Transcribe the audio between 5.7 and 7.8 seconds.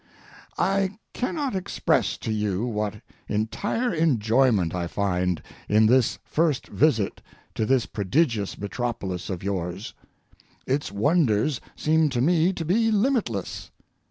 this first visit to